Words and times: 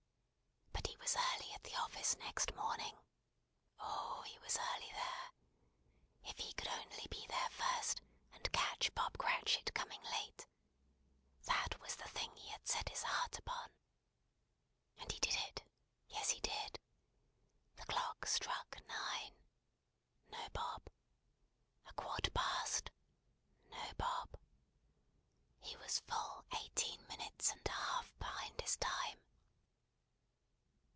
But 0.71 0.87
he 0.87 1.17
was 1.17 1.33
early 1.35 1.53
at 1.53 1.63
the 1.63 1.75
office 1.75 2.15
next 2.17 2.55
morning. 2.55 2.97
Oh, 3.79 4.21
he 4.23 4.39
was 4.39 4.57
early 4.57 4.89
there. 4.91 5.31
If 6.23 6.37
he 6.37 6.53
could 6.53 6.67
only 6.69 7.07
be 7.09 7.25
there 7.27 7.49
first, 7.49 8.01
and 8.31 8.51
catch 8.53 8.93
Bob 8.95 9.17
Cratchit 9.17 9.73
coming 9.73 10.01
late! 10.03 10.47
That 11.45 11.79
was 11.81 11.95
the 11.95 12.07
thing 12.07 12.33
he 12.35 12.49
had 12.49 12.65
set 12.67 12.87
his 12.89 13.03
heart 13.03 13.37
upon. 13.37 13.69
And 14.99 15.11
he 15.11 15.19
did 15.19 15.33
it; 15.35 15.63
yes, 16.07 16.29
he 16.29 16.39
did! 16.39 16.79
The 17.75 17.85
clock 17.85 18.25
struck 18.25 18.77
nine. 18.87 19.35
No 20.29 20.47
Bob. 20.53 20.89
A 21.87 21.93
quarter 21.93 22.31
past. 22.31 22.89
No 23.69 23.91
Bob. 23.97 24.35
He 25.59 25.75
was 25.77 25.99
full 25.99 26.43
eighteen 26.57 27.05
minutes 27.07 27.51
and 27.51 27.61
a 27.67 27.71
half 27.71 28.17
behind 28.17 28.61
his 28.61 28.77
time. 28.77 29.21